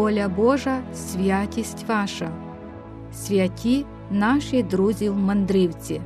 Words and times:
Воля 0.00 0.28
Божа, 0.28 0.82
святість 0.94 1.84
ваша, 1.88 2.30
святі 3.14 3.86
наші 4.10 4.62
друзі-мандрівці. 4.62 6.00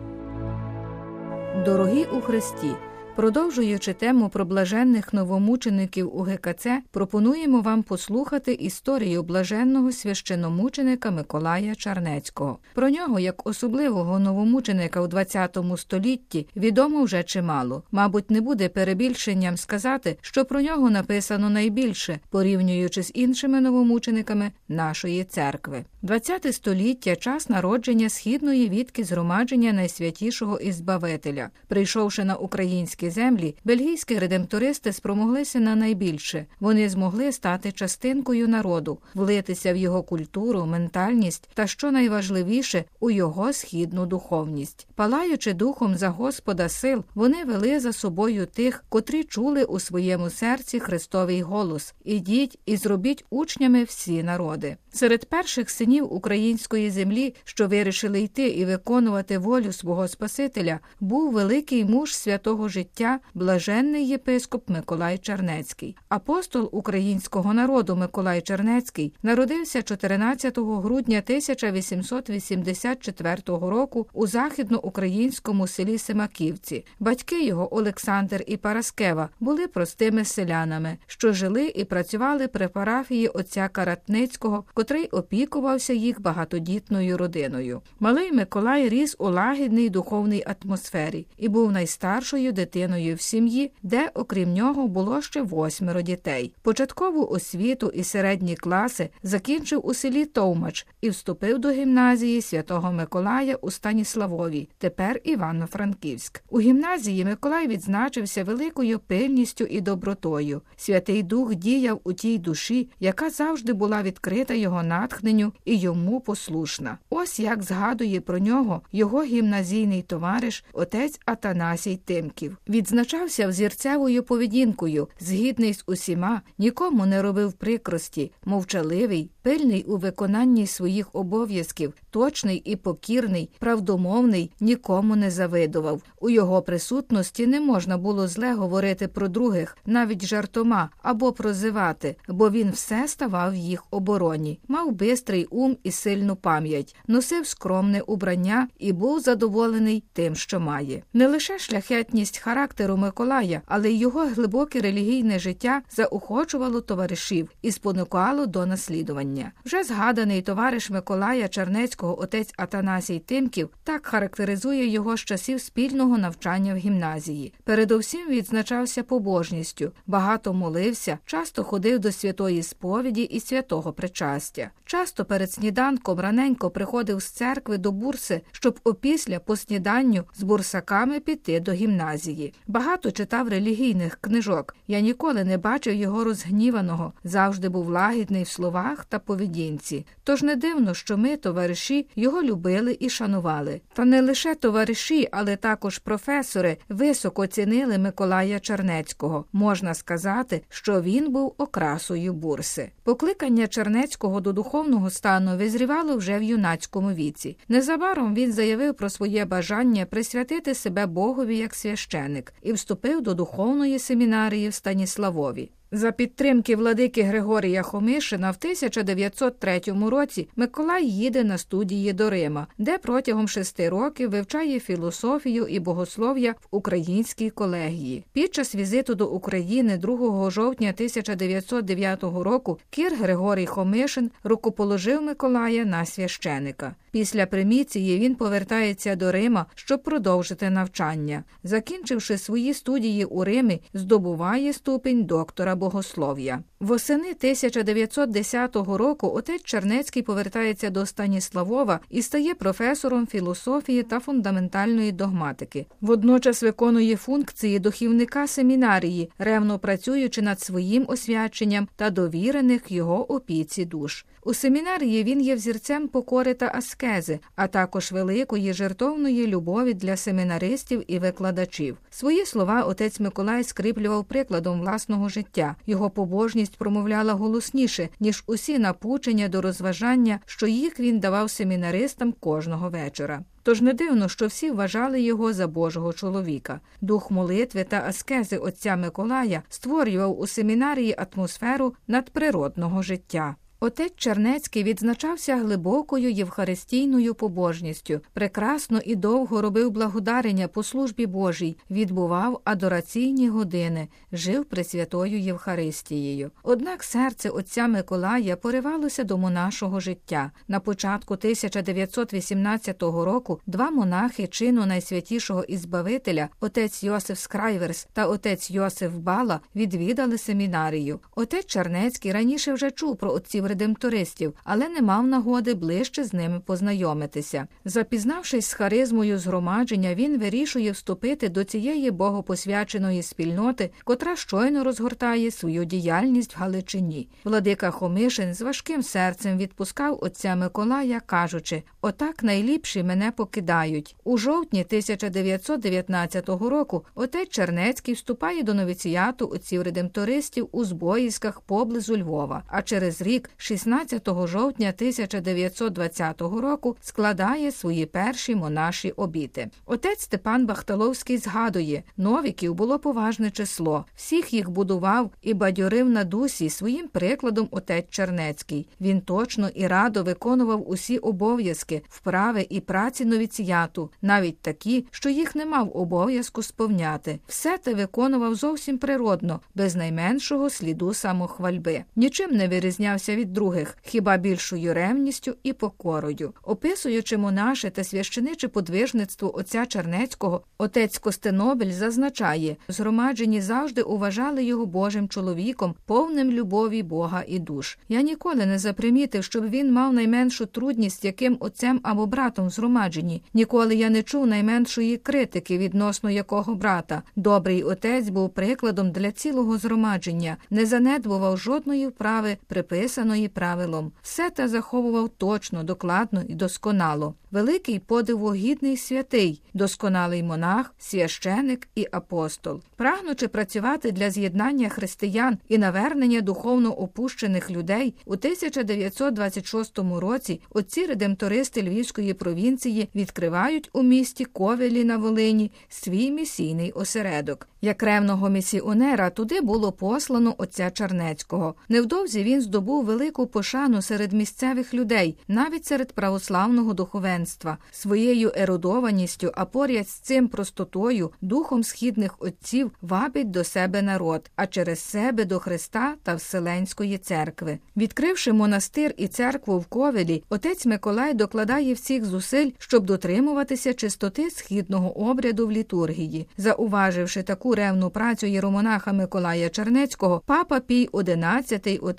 Дорогі 1.64 2.04
у 2.04 2.20
Христі. 2.20 2.70
Продовжуючи 3.16 3.92
тему 3.92 4.28
про 4.28 4.44
блаженних 4.44 5.12
новомучеників 5.12 6.16
у 6.16 6.22
ГКЦ, 6.22 6.66
пропонуємо 6.90 7.60
вам 7.60 7.82
послухати 7.82 8.52
історію 8.52 9.22
блаженного 9.22 9.92
священомученика 9.92 11.10
Миколая 11.10 11.74
Чарнецького. 11.74 12.58
Про 12.74 12.90
нього, 12.90 13.20
як 13.20 13.46
особливого 13.46 14.18
новомученика 14.18 15.00
у 15.00 15.08
ХХ 15.08 15.78
столітті, 15.78 16.46
відомо 16.56 17.04
вже 17.04 17.22
чимало. 17.22 17.82
Мабуть, 17.92 18.30
не 18.30 18.40
буде 18.40 18.68
перебільшенням 18.68 19.56
сказати, 19.56 20.18
що 20.20 20.44
про 20.44 20.60
нього 20.60 20.90
написано 20.90 21.50
найбільше, 21.50 22.18
порівнюючи 22.30 23.02
з 23.02 23.10
іншими 23.14 23.60
новомучениками 23.60 24.50
нашої 24.68 25.24
церкви. 25.24 25.84
ХХ 26.08 26.52
століття 26.52 27.16
час 27.16 27.48
народження 27.48 28.08
східної 28.08 28.68
відки 28.68 29.04
згромадження 29.04 29.72
найсвятішого 29.72 30.58
із 30.58 30.74
Збавителя. 30.76 31.50
Прийшовши 31.68 32.24
на 32.24 32.36
українські 32.36 33.03
землі, 33.10 33.56
бельгійські 33.64 34.18
редемтористи 34.18 34.92
спромоглися 34.92 35.60
на 35.60 35.74
найбільше. 35.74 36.46
Вони 36.60 36.88
змогли 36.88 37.32
стати 37.32 37.72
частинкою 37.72 38.48
народу, 38.48 38.98
влитися 39.14 39.72
в 39.72 39.76
його 39.76 40.02
культуру, 40.02 40.66
ментальність 40.66 41.48
та, 41.54 41.66
що 41.66 41.90
найважливіше, 41.90 42.84
у 43.00 43.10
його 43.10 43.52
східну 43.52 44.06
духовність. 44.06 44.88
Палаючи 44.94 45.52
духом 45.52 45.96
за 45.96 46.08
Господа 46.08 46.68
сил, 46.68 47.04
вони 47.14 47.44
вели 47.44 47.80
за 47.80 47.92
собою 47.92 48.46
тих, 48.46 48.84
котрі 48.88 49.24
чули 49.24 49.64
у 49.64 49.80
своєму 49.80 50.30
серці 50.30 50.80
Христовий 50.80 51.42
голос 51.42 51.94
Ідіть 52.04 52.58
і 52.66 52.76
зробіть 52.76 53.24
учнями 53.30 53.84
всі 53.84 54.22
народи. 54.22 54.76
Серед 54.92 55.24
перших 55.24 55.70
синів 55.70 56.12
української 56.12 56.90
землі, 56.90 57.34
що 57.44 57.68
вирішили 57.68 58.20
йти 58.20 58.48
і 58.48 58.64
виконувати 58.64 59.38
волю 59.38 59.72
свого 59.72 60.08
Спасителя, 60.08 60.80
був 61.00 61.32
великий 61.32 61.84
муж 61.84 62.16
святого 62.16 62.68
життя, 62.68 62.93
блаженний 63.34 64.08
єпископ 64.08 64.70
Миколай 64.70 65.18
Чернецький. 65.18 65.96
Апостол 66.08 66.68
українського 66.72 67.54
народу 67.54 67.96
Миколай 67.96 68.40
Чернецький 68.40 69.14
народився 69.22 69.82
14 69.82 70.58
грудня 70.58 71.18
1884 71.18 73.36
року 73.46 74.08
у 74.12 74.26
західноукраїнському 74.26 75.66
селі 75.66 75.98
Семаківці. 75.98 76.84
Батьки 77.00 77.44
його 77.44 77.76
Олександр 77.76 78.44
і 78.46 78.56
Параскева 78.56 79.28
були 79.40 79.66
простими 79.66 80.24
селянами, 80.24 80.98
що 81.06 81.32
жили 81.32 81.72
і 81.74 81.84
працювали 81.84 82.48
при 82.48 82.68
парафії 82.68 83.28
отця 83.28 83.68
Каратницького, 83.68 84.64
котрий 84.74 85.06
опікувався 85.06 85.92
їх 85.92 86.20
багатодітною 86.20 87.18
родиною. 87.18 87.82
Малий 88.00 88.32
Миколай 88.32 88.88
ріс 88.88 89.16
у 89.18 89.30
лагідній 89.30 89.90
духовній 89.90 90.44
атмосфері 90.46 91.26
і 91.36 91.48
був 91.48 91.72
найстаршою 91.72 92.52
дитиною 92.52 92.83
в 92.86 93.20
сім'ї, 93.20 93.70
де, 93.82 94.10
окрім 94.14 94.52
нього, 94.52 94.88
було 94.88 95.22
ще 95.22 95.42
восьмеро 95.42 96.02
дітей. 96.02 96.52
Початкову 96.62 97.26
освіту 97.26 97.92
і 97.94 98.04
середні 98.04 98.56
класи 98.56 99.08
закінчив 99.22 99.86
у 99.86 99.94
селі 99.94 100.24
Товмач 100.24 100.86
і 101.00 101.10
вступив 101.10 101.58
до 101.58 101.70
гімназії 101.70 102.42
святого 102.42 102.92
Миколая 102.92 103.56
у 103.56 103.70
Станіславові, 103.70 104.68
тепер 104.78 105.20
Івано-Франківськ. 105.24 106.42
У 106.50 106.60
гімназії 106.60 107.24
Миколай 107.24 107.68
відзначився 107.68 108.44
великою 108.44 108.98
пильністю 108.98 109.64
і 109.64 109.80
добротою. 109.80 110.62
Святий 110.76 111.22
Дух 111.22 111.54
діяв 111.54 112.00
у 112.04 112.12
тій 112.12 112.38
душі, 112.38 112.88
яка 113.00 113.30
завжди 113.30 113.72
була 113.72 114.02
відкрита 114.02 114.54
його 114.54 114.82
натхненню 114.82 115.52
і 115.64 115.76
йому 115.76 116.20
послушна. 116.20 116.98
Ось 117.10 117.40
як 117.40 117.62
згадує 117.62 118.20
про 118.20 118.38
нього 118.38 118.82
його 118.92 119.22
гімназійний 119.22 120.02
товариш, 120.02 120.64
отець 120.72 121.20
Атанасій 121.24 121.96
Тимків. 121.96 122.56
Відзначався 122.74 123.48
взірцевою 123.48 124.22
поведінкою, 124.22 125.08
згідний 125.20 125.74
з 125.74 125.82
усіма, 125.86 126.42
нікому 126.58 127.06
не 127.06 127.22
робив 127.22 127.52
прикрості, 127.52 128.32
мовчаливий, 128.44 129.30
пильний 129.44 129.82
у 129.82 129.96
виконанні 129.96 130.66
своїх 130.66 131.08
обов'язків, 131.12 131.94
точний 132.10 132.56
і 132.56 132.76
покірний, 132.76 133.50
правдомовний, 133.58 134.50
нікому 134.60 135.16
не 135.16 135.30
завидував. 135.30 136.02
У 136.20 136.30
його 136.30 136.62
присутності 136.62 137.46
не 137.46 137.60
можна 137.60 137.98
було 137.98 138.28
зле 138.28 138.54
говорити 138.54 139.08
про 139.08 139.28
других, 139.28 139.76
навіть 139.86 140.26
жартома 140.26 140.90
або 141.02 141.32
прозивати, 141.32 142.16
бо 142.28 142.50
він 142.50 142.70
все 142.70 143.08
ставав 143.08 143.52
в 143.52 143.54
їх 143.54 143.84
обороні, 143.90 144.60
мав 144.68 144.92
бистрий 144.92 145.44
ум 145.44 145.76
і 145.82 145.90
сильну 145.90 146.36
пам'ять, 146.36 146.96
носив 147.06 147.46
скромне 147.46 148.00
убрання 148.00 148.68
і 148.78 148.92
був 148.92 149.20
задоволений 149.20 150.04
тим, 150.12 150.34
що 150.34 150.60
має. 150.60 151.02
Не 151.12 151.28
лише 151.28 151.58
шляхетність 151.58 152.38
характеру 152.38 152.96
Миколая, 152.96 153.62
але 153.66 153.90
й 153.90 153.98
його 153.98 154.20
глибоке 154.20 154.80
релігійне 154.80 155.38
життя 155.38 155.82
заохочувало 155.90 156.80
товаришів 156.80 157.50
і 157.62 157.72
спонукало 157.72 158.46
до 158.46 158.66
наслідування. 158.66 159.33
Вже 159.64 159.84
згаданий 159.84 160.42
товариш 160.42 160.90
Миколая 160.90 161.48
Чернецького 161.48 162.20
отець 162.20 162.54
Атанасій 162.56 163.18
Тимків 163.18 163.68
так 163.84 164.06
характеризує 164.06 164.86
його 164.86 165.16
з 165.16 165.20
часів 165.20 165.60
спільного 165.60 166.18
навчання 166.18 166.74
в 166.74 166.76
гімназії. 166.76 167.52
Передовсім 167.64 168.28
відзначався 168.28 169.02
побожністю, 169.02 169.92
багато 170.06 170.54
молився, 170.54 171.18
часто 171.24 171.64
ходив 171.64 171.98
до 171.98 172.12
святої 172.12 172.62
сповіді 172.62 173.22
і 173.22 173.40
святого 173.40 173.92
причастя. 173.92 174.70
Часто 174.84 175.24
перед 175.24 175.52
сніданком 175.52 176.20
раненько 176.20 176.70
приходив 176.70 177.20
з 177.20 177.26
церкви 177.26 177.78
до 177.78 177.92
бурси, 177.92 178.40
щоб 178.52 178.80
опісля 178.84 179.38
по 179.38 179.56
сніданню 179.56 180.24
з 180.34 180.42
бурсаками 180.42 181.20
піти 181.20 181.60
до 181.60 181.72
гімназії. 181.72 182.54
Багато 182.66 183.10
читав 183.10 183.48
релігійних 183.48 184.18
книжок. 184.20 184.76
Я 184.86 185.00
ніколи 185.00 185.44
не 185.44 185.58
бачив 185.58 185.94
його 185.94 186.24
розгніваного, 186.24 187.12
завжди 187.24 187.68
був 187.68 187.88
лагідний 187.88 188.42
в 188.42 188.48
словах 188.48 189.04
та 189.04 189.18
поведінці. 189.24 190.06
Тож 190.24 190.42
не 190.42 190.56
дивно, 190.56 190.94
що 190.94 191.16
ми, 191.16 191.36
товариші, 191.36 192.06
його 192.16 192.42
любили 192.42 192.96
і 193.00 193.08
шанували. 193.08 193.80
Та 193.92 194.04
не 194.04 194.22
лише 194.22 194.54
товариші, 194.54 195.28
але 195.32 195.56
також 195.56 195.98
професори 195.98 196.76
високо 196.88 197.46
цінили 197.46 197.98
Миколая 197.98 198.60
Чернецького. 198.60 199.44
Можна 199.52 199.94
сказати, 199.94 200.62
що 200.68 201.00
він 201.00 201.32
був 201.32 201.54
окрасою 201.58 202.32
бурси. 202.32 202.90
Покликання 203.02 203.66
Чернецького 203.66 204.40
до 204.40 204.52
духовного 204.52 205.10
стану 205.10 205.56
визрівало 205.56 206.16
вже 206.16 206.38
в 206.38 206.42
юнацькому 206.42 207.12
віці. 207.12 207.56
Незабаром 207.68 208.34
він 208.34 208.52
заявив 208.52 208.94
про 208.94 209.10
своє 209.10 209.44
бажання 209.44 210.06
присвятити 210.06 210.74
себе 210.74 211.06
Богові 211.06 211.56
як 211.56 211.74
священик 211.74 212.54
і 212.62 212.72
вступив 212.72 213.20
до 213.20 213.34
духовної 213.34 213.98
семінарії 213.98 214.68
в 214.68 214.74
Станіславові. 214.74 215.70
За 215.96 216.12
підтримки 216.12 216.76
владики 216.76 217.22
Григорія 217.22 217.82
Хомишина 217.82 218.50
в 218.50 218.56
1903 218.58 219.80
році 220.10 220.48
Миколай 220.56 221.06
їде 221.06 221.44
на 221.44 221.58
студії 221.58 222.12
до 222.12 222.30
Рима, 222.30 222.66
де 222.78 222.98
протягом 222.98 223.48
шести 223.48 223.88
років 223.88 224.30
вивчає 224.30 224.80
філософію 224.80 225.66
і 225.66 225.80
богослов'я 225.80 226.52
в 226.52 226.66
українській 226.70 227.50
колегії. 227.50 228.24
Під 228.32 228.54
час 228.54 228.74
візиту 228.74 229.14
до 229.14 229.26
України 229.26 229.96
2 229.96 230.50
жовтня 230.50 230.88
1909 230.88 232.22
року 232.22 232.78
Кір 232.90 233.14
Григорій 233.14 233.66
Хомишин 233.66 234.30
рукоположив 234.44 235.22
Миколая 235.22 235.84
на 235.84 236.04
священика. 236.04 236.94
Після 237.10 237.46
приміції 237.46 238.18
він 238.18 238.34
повертається 238.34 239.16
до 239.16 239.32
Рима, 239.32 239.66
щоб 239.74 240.02
продовжити 240.02 240.70
навчання. 240.70 241.44
Закінчивши 241.64 242.38
свої 242.38 242.74
студії 242.74 243.24
у 243.24 243.44
Римі, 243.44 243.80
здобуває 243.94 244.72
ступінь 244.72 245.24
доктора 245.24 245.76
богослов'я. 245.84 246.62
Восени 246.80 247.30
1910 247.30 248.76
року 248.76 249.32
отець 249.34 249.62
Чернецький 249.62 250.22
повертається 250.22 250.90
до 250.90 251.06
Станіславова 251.06 252.00
і 252.10 252.22
стає 252.22 252.54
професором 252.54 253.26
філософії 253.26 254.02
та 254.02 254.20
фундаментальної 254.20 255.12
догматики. 255.12 255.86
Водночас 256.00 256.62
виконує 256.62 257.16
функції 257.16 257.78
духівника 257.78 258.46
семінарії, 258.46 259.30
ревно 259.38 259.78
працюючи 259.78 260.42
над 260.42 260.60
своїм 260.60 261.04
освяченням 261.08 261.88
та 261.96 262.10
довірених 262.10 262.92
його 262.92 263.32
опіці 263.32 263.84
душ. 263.84 264.24
У 264.46 264.54
семінарії 264.54 265.24
він 265.24 265.40
є 265.40 265.54
взірцем 265.54 266.08
покори 266.08 266.54
та 266.54 266.72
аскези, 266.74 267.38
а 267.56 267.66
також 267.66 268.12
великої 268.12 268.72
жертовної 268.72 269.46
любові 269.46 269.94
для 269.94 270.16
семінаристів 270.16 271.02
і 271.06 271.18
викладачів. 271.18 271.96
Свої 272.10 272.46
слова 272.46 272.82
отець 272.82 273.20
Миколай 273.20 273.64
скріплював 273.64 274.24
прикладом 274.24 274.80
власного 274.80 275.28
життя. 275.28 275.76
Його 275.86 276.10
побожність 276.10 276.76
промовляла 276.76 277.32
голосніше, 277.32 278.08
ніж 278.20 278.44
усі 278.46 278.78
напучення 278.78 279.48
до 279.48 279.60
розважання, 279.60 280.40
що 280.46 280.66
їх 280.66 281.00
він 281.00 281.18
давав 281.18 281.50
семінаристам 281.50 282.32
кожного 282.32 282.90
вечора. 282.90 283.44
Тож 283.62 283.80
не 283.80 283.92
дивно, 283.92 284.28
що 284.28 284.46
всі 284.46 284.70
вважали 284.70 285.20
його 285.20 285.52
за 285.52 285.66
Божого 285.66 286.12
чоловіка. 286.12 286.80
Дух 287.00 287.30
молитви 287.30 287.84
та 287.84 288.04
аскези 288.08 288.56
отця 288.56 288.96
Миколая 288.96 289.62
створював 289.68 290.40
у 290.40 290.46
семінарії 290.46 291.16
атмосферу 291.18 291.94
надприродного 292.06 293.02
життя. 293.02 293.56
Отець 293.84 294.12
Чернецький 294.16 294.82
відзначався 294.82 295.56
глибокою 295.56 296.30
євхаристійною 296.30 297.34
побожністю, 297.34 298.20
прекрасно 298.32 299.00
і 299.04 299.14
довго 299.14 299.62
робив 299.62 299.90
благодарення 299.90 300.68
по 300.68 300.82
службі 300.82 301.26
Божій, 301.26 301.76
відбував 301.90 302.60
адораційні 302.64 303.48
години, 303.48 304.08
жив 304.32 304.64
Пресвятою 304.64 305.38
Євхаристією. 305.38 306.50
Однак 306.62 307.02
серце 307.02 307.50
отця 307.50 307.86
Миколая 307.88 308.56
поривалося 308.56 309.24
до 309.24 309.38
монашого 309.38 310.00
життя. 310.00 310.50
На 310.68 310.80
початку 310.80 311.34
1918 311.34 313.02
року 313.02 313.60
два 313.66 313.90
монахи 313.90 314.46
чину 314.46 314.86
найсвятішого 314.86 315.64
ізбавителя, 315.64 316.48
отець 316.60 317.04
Йосиф 317.04 317.38
Скрайверс 317.38 318.06
та 318.12 318.26
отець 318.26 318.70
Йосиф 318.70 319.12
Бала, 319.12 319.60
відвідали 319.76 320.38
семінарію. 320.38 321.20
Отець 321.36 321.66
Чернецький 321.66 322.32
раніше 322.32 322.72
вже 322.72 322.90
чув 322.90 323.16
про 323.16 323.32
отців 323.32 323.73
редемтористів, 323.74 324.54
але 324.64 324.88
не 324.88 325.02
мав 325.02 325.26
нагоди 325.26 325.74
ближче 325.74 326.24
з 326.24 326.32
ними 326.32 326.60
познайомитися. 326.60 327.66
Запізнавшись 327.84 328.66
з 328.66 328.72
харизмою 328.72 329.38
згромадження, 329.38 330.14
він 330.14 330.38
вирішує 330.38 330.90
вступити 330.90 331.48
до 331.48 331.64
цієї 331.64 332.10
богопосвяченої 332.10 333.22
спільноти, 333.22 333.90
котра 334.04 334.36
щойно 334.36 334.84
розгортає 334.84 335.50
свою 335.50 335.84
діяльність 335.84 336.56
в 336.56 336.58
Галичині. 336.58 337.28
Владика 337.44 337.90
Хомишин 337.90 338.54
з 338.54 338.60
важким 338.62 339.02
серцем 339.02 339.58
відпускав 339.58 340.18
отця 340.22 340.56
Миколая, 340.56 341.20
кажучи: 341.26 341.82
отак 342.00 342.42
найліпші 342.42 343.02
мене 343.02 343.30
покидають. 343.30 344.16
У 344.24 344.38
жовтні 344.38 344.80
1919 344.80 346.48
року 346.48 347.04
отець 347.14 347.48
Чернецький 347.48 348.14
вступає 348.14 348.62
до 348.62 348.74
новіціяту 348.74 349.48
отців 349.48 349.82
редемтористів 349.82 350.68
у 350.72 350.84
Збоїськах 350.84 351.60
поблизу 351.60 352.16
Львова. 352.16 352.62
А 352.68 352.82
через 352.82 353.22
рік, 353.22 353.50
16 353.56 354.28
жовтня 354.44 354.88
1920 354.88 356.40
року, 356.40 356.96
складає 357.00 357.72
свої 357.72 358.06
перші 358.06 358.54
монаші 358.54 359.10
обіти. 359.10 359.70
Отець 359.86 360.20
Степан 360.20 360.66
Бахталовський 360.66 361.38
згадує, 361.38 362.02
новіків 362.16 362.74
було 362.74 362.98
поважне 362.98 363.50
число. 363.50 364.04
Всіх 364.16 364.52
їх 364.52 364.70
будував 364.70 365.30
і 365.42 365.54
бадьорив 365.54 366.10
на 366.10 366.24
дусі 366.24 366.70
своїм 366.70 367.08
прикладом 367.08 367.68
отець 367.70 368.04
Чернецький. 368.10 368.88
Він 369.00 369.20
точно 369.20 369.68
і 369.74 369.86
радо 369.86 370.22
виконував 370.22 370.90
усі 370.90 371.18
обов'язки, 371.18 372.02
вправи 372.08 372.66
і 372.70 372.80
праці 372.80 373.24
новіціяту, 373.24 374.10
навіть 374.22 374.60
такі, 374.60 375.06
що 375.10 375.28
їх 375.28 375.54
не 375.54 375.66
мав 375.66 375.96
обов'язку 375.96 376.62
сповняти. 376.62 377.38
Все 377.46 377.78
те 377.78 377.94
виконував 377.94 378.54
зовсім 378.54 378.98
природно, 378.98 379.60
без 379.74 379.96
найменшого 379.96 380.70
сліду 380.70 381.14
самохвальби. 381.14 382.04
Нічим 382.16 382.50
не 382.50 382.68
вирізнявся 382.68 383.36
від 383.36 383.43
других, 383.52 383.98
хіба 384.02 384.36
більшою 384.36 384.94
ревністю 384.94 385.54
і 385.62 385.72
покорою. 385.72 386.52
Описуючи 386.62 387.36
монаше 387.36 387.90
та 387.90 388.04
священиче 388.04 388.68
подвижництво 388.68 389.58
отця 389.58 389.86
Чернецького, 389.86 390.60
отець 390.78 391.18
Костенобель 391.18 391.90
зазначає, 391.92 392.76
згромаджені 392.88 393.60
завжди 393.60 394.02
уважали 394.02 394.64
його 394.64 394.86
Божим 394.86 395.28
чоловіком, 395.28 395.94
повним 396.06 396.50
любові 396.50 397.02
Бога 397.02 397.44
і 397.48 397.58
душ. 397.58 397.98
Я 398.08 398.22
ніколи 398.22 398.66
не 398.66 398.78
запримітив, 398.78 399.44
щоб 399.44 399.70
він 399.70 399.92
мав 399.92 400.12
найменшу 400.12 400.66
трудність 400.66 401.24
яким 401.24 401.56
отцем 401.60 402.00
або 402.02 402.26
братом 402.26 402.66
в 402.66 402.70
згромадженні. 402.70 403.42
Ніколи 403.54 403.94
я 403.94 404.10
не 404.10 404.22
чув 404.22 404.46
найменшої 404.46 405.16
критики 405.16 405.78
відносно 405.78 406.30
якого 406.30 406.74
брата. 406.74 407.22
Добрий 407.36 407.82
отець 407.82 408.28
був 408.28 408.50
прикладом 408.50 409.10
для 409.10 409.32
цілого 409.32 409.78
згромадження, 409.78 410.56
не 410.70 410.86
занедбував 410.86 411.58
жодної 411.58 412.06
вправи, 412.06 412.56
приписаної 412.66 413.33
правилом. 413.48 414.12
Все 414.22 414.50
те 414.50 414.68
заховував 414.68 415.28
точно, 415.28 415.84
докладно 415.84 416.42
і 416.48 416.54
досконало. 416.54 417.34
Великий 417.50 417.98
подивогідний 417.98 418.96
святий, 418.96 419.62
досконалий 419.74 420.42
монах, 420.42 420.94
священик 420.98 421.88
і 421.94 422.06
апостол. 422.12 422.80
Прагнучи 422.96 423.48
працювати 423.48 424.12
для 424.12 424.30
з'єднання 424.30 424.88
християн 424.88 425.58
і 425.68 425.78
навернення 425.78 426.40
духовно 426.40 426.92
опущених 426.92 427.70
людей, 427.70 428.14
у 428.24 428.32
1926 428.32 429.98
році 429.98 430.60
отці 430.70 431.06
редемтористи 431.06 431.82
Львівської 431.82 432.34
провінції 432.34 433.08
відкривають 433.14 433.90
у 433.92 434.02
місті 434.02 434.44
Ковелі 434.44 435.04
на 435.04 435.16
Волині 435.16 435.70
свій 435.88 436.30
місійний 436.30 436.92
осередок. 436.92 437.68
Як 437.82 438.02
ревного 438.02 438.48
місіонера 438.48 439.30
туди 439.30 439.60
було 439.60 439.92
послано 439.92 440.54
отця 440.58 440.90
Чернецького. 440.90 441.74
Невдовзі 441.88 442.42
він 442.42 442.60
здобув 442.60 443.04
велику 443.04 443.23
пошану 443.32 444.02
серед 444.02 444.32
місцевих 444.32 444.94
людей, 444.94 445.36
навіть 445.48 445.86
серед 445.86 446.12
православного 446.12 446.94
духовенства, 446.94 447.78
своєю 447.90 448.52
ерудованістю, 448.56 449.52
а 449.54 449.64
поряд 449.64 450.08
з 450.08 450.12
цим 450.12 450.48
простотою, 450.48 451.30
духом 451.40 451.84
східних 451.84 452.36
отців 452.38 452.90
вабить 453.02 453.50
до 453.50 453.64
себе 453.64 454.02
народ, 454.02 454.50
а 454.56 454.66
через 454.66 455.00
себе 455.00 455.44
до 455.44 455.58
Христа 455.58 456.14
та 456.22 456.34
Вселенської 456.34 457.18
церкви. 457.18 457.78
Відкривши 457.96 458.52
монастир 458.52 459.14
і 459.16 459.28
церкву 459.28 459.78
в 459.78 459.86
Ковелі, 459.86 460.42
отець 460.48 460.86
Миколай 460.86 461.34
докладає 461.34 461.94
всіх 461.94 462.24
зусиль, 462.24 462.70
щоб 462.78 463.04
дотримуватися 463.04 463.94
чистоти 463.94 464.50
східного 464.50 465.18
обряду 465.18 465.66
в 465.66 465.72
літургії, 465.72 466.48
зауваживши 466.56 467.42
таку 467.42 467.74
ревну 467.74 468.10
працю 468.10 468.46
єромонаха 468.46 469.12
Миколая 469.12 469.68
Чернецького, 469.68 470.42
папа 470.46 470.80
Пій 470.80 471.08
XI 471.12 471.98
у 471.98 472.12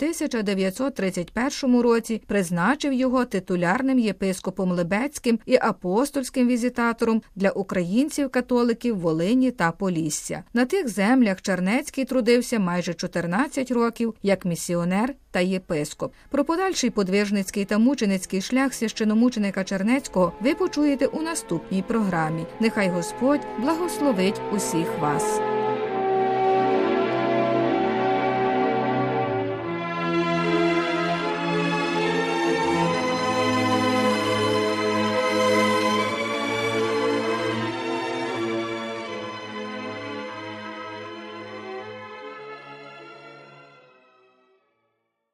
1931 0.97 1.81
році 1.81 2.21
призначив 2.27 2.93
його 2.93 3.25
титулярним 3.25 3.99
єпископом 3.99 4.71
Лебецьким 4.71 5.39
і 5.45 5.55
апостольським 5.55 6.47
візитатором 6.47 7.21
для 7.35 7.49
українців-католиків 7.49 8.99
Волині 8.99 9.51
та 9.51 9.71
Полісся. 9.71 10.43
На 10.53 10.65
тих 10.65 10.89
землях 10.89 11.41
Чернецький 11.41 12.05
трудився 12.05 12.59
майже 12.59 12.93
14 12.93 13.71
років 13.71 14.13
як 14.23 14.45
місіонер 14.45 15.13
та 15.31 15.39
єпископ. 15.39 16.13
Про 16.29 16.45
подальший 16.45 16.89
подвижницький 16.89 17.65
та 17.65 17.77
мученицький 17.77 18.41
шлях 18.41 18.73
священомученика 18.73 19.63
Чернецького 19.63 20.33
ви 20.41 20.55
почуєте 20.55 21.05
у 21.05 21.21
наступній 21.21 21.83
програмі. 21.87 22.45
Нехай 22.59 22.89
Господь 22.89 23.41
благословить 23.61 24.41
усіх 24.55 24.99
вас. 24.99 25.54